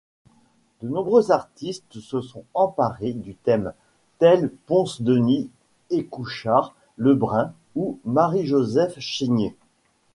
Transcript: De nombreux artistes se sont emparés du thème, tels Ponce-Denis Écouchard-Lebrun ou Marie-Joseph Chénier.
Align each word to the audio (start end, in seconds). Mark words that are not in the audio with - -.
De 0.81 0.89
nombreux 0.89 1.29
artistes 1.31 1.99
se 1.99 2.21
sont 2.21 2.43
emparés 2.55 3.13
du 3.13 3.35
thème, 3.35 3.71
tels 4.17 4.49
Ponce-Denis 4.65 5.51
Écouchard-Lebrun 5.91 7.53
ou 7.75 7.99
Marie-Joseph 8.03 8.97
Chénier. 8.99 9.55